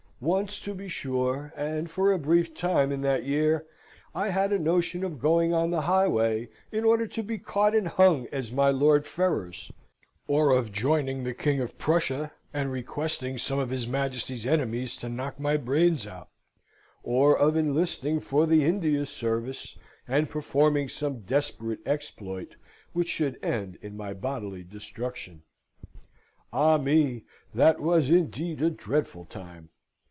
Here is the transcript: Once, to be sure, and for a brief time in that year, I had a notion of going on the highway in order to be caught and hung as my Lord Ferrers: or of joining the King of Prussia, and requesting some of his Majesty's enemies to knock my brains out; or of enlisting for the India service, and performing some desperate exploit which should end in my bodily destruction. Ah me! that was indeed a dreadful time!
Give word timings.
Once, 0.23 0.59
to 0.59 0.75
be 0.75 0.87
sure, 0.87 1.51
and 1.57 1.89
for 1.89 2.11
a 2.11 2.19
brief 2.19 2.53
time 2.53 2.91
in 2.91 3.01
that 3.01 3.23
year, 3.23 3.65
I 4.13 4.29
had 4.29 4.53
a 4.53 4.59
notion 4.59 5.03
of 5.03 5.19
going 5.19 5.51
on 5.51 5.71
the 5.71 5.81
highway 5.81 6.47
in 6.71 6.83
order 6.83 7.07
to 7.07 7.23
be 7.23 7.39
caught 7.39 7.73
and 7.73 7.87
hung 7.87 8.27
as 8.31 8.51
my 8.51 8.69
Lord 8.69 9.07
Ferrers: 9.07 9.71
or 10.27 10.51
of 10.51 10.71
joining 10.71 11.23
the 11.23 11.33
King 11.33 11.59
of 11.59 11.75
Prussia, 11.79 12.31
and 12.53 12.71
requesting 12.71 13.39
some 13.39 13.57
of 13.57 13.71
his 13.71 13.87
Majesty's 13.87 14.45
enemies 14.45 14.95
to 14.97 15.09
knock 15.09 15.39
my 15.39 15.57
brains 15.57 16.05
out; 16.05 16.29
or 17.01 17.35
of 17.35 17.55
enlisting 17.57 18.19
for 18.19 18.45
the 18.45 18.63
India 18.63 19.07
service, 19.07 19.75
and 20.07 20.29
performing 20.29 20.87
some 20.87 21.21
desperate 21.21 21.79
exploit 21.83 22.57
which 22.93 23.09
should 23.09 23.43
end 23.43 23.75
in 23.81 23.97
my 23.97 24.13
bodily 24.13 24.61
destruction. 24.61 25.41
Ah 26.53 26.77
me! 26.77 27.23
that 27.55 27.79
was 27.79 28.11
indeed 28.11 28.61
a 28.61 28.69
dreadful 28.69 29.25
time! 29.25 29.69